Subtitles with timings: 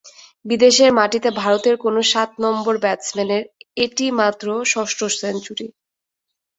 [0.45, 3.43] বিদেশের মাটিতে ভারতের কোনো সাত নম্বর ব্যাটসম্যানের
[3.77, 5.67] এটি মাত্র ষষ্ঠ সেঞ্চুরি।